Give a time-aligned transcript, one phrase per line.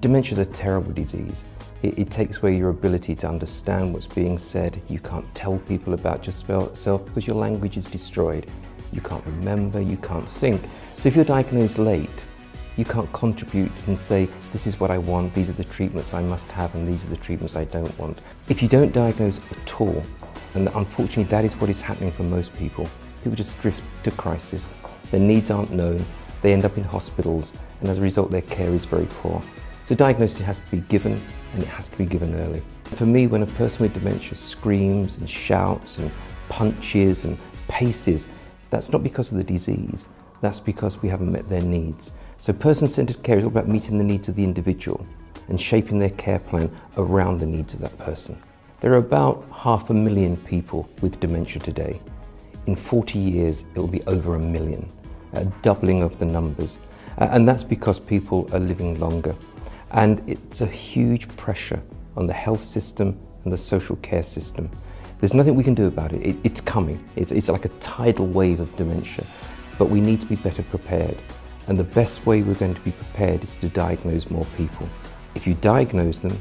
[0.00, 1.44] Dementia is a terrible disease.
[1.82, 4.80] It, it, takes away your ability to understand what's being said.
[4.88, 8.46] You can't tell people about yourself because your language is destroyed.
[8.94, 10.62] You can't remember, you can't think.
[10.96, 12.24] So if you're diagnosed late,
[12.78, 16.22] you can't contribute and say, this is what I want, these are the treatments I
[16.22, 18.22] must have, and these are the treatments I don't want.
[18.48, 20.02] If you don't diagnose at all,
[20.54, 22.88] and unfortunately that is what is happening for most people,
[23.18, 24.72] people just drift to crisis.
[25.10, 26.02] Their needs aren't known,
[26.40, 29.42] they end up in hospitals, and as a result their care is very poor.
[29.84, 31.20] So diagnosis has to be given,
[31.54, 32.62] and it has to be given early.
[32.84, 36.10] For me, when a person with dementia screams and shouts and
[36.48, 38.28] punches and paces,
[38.70, 40.08] that's not because of the disease,
[40.40, 42.12] that's because we haven't met their needs.
[42.38, 45.04] So person-centered care is all about meeting the needs of the individual
[45.48, 48.40] and shaping their care plan around the needs of that person.
[48.80, 52.00] There are about half a million people with dementia today.
[52.66, 54.90] In 40 years, it will be over a million,
[55.34, 56.78] a doubling of the numbers.
[57.18, 59.34] And that's because people are living longer.
[59.92, 61.82] And it's a huge pressure
[62.16, 64.70] on the health system and the social care system.
[65.20, 66.22] There's nothing we can do about it.
[66.24, 67.02] it it's coming.
[67.16, 69.24] It's, it's like a tidal wave of dementia.
[69.78, 71.16] But we need to be better prepared.
[71.68, 74.88] And the best way we're going to be prepared is to diagnose more people.
[75.34, 76.36] If you diagnose them,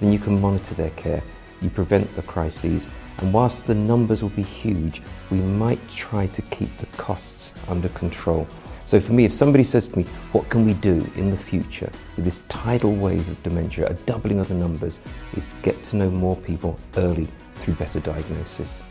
[0.00, 1.22] then you can monitor their care,
[1.62, 2.86] you prevent the crises,
[3.18, 7.88] and whilst the numbers will be huge, we might try to keep the costs under
[7.90, 8.46] control.
[8.94, 11.90] So for me, if somebody says to me, what can we do in the future
[12.14, 15.00] with this tidal wave of dementia, a doubling of the numbers,
[15.32, 18.84] is get to know more people early through better diagnosis.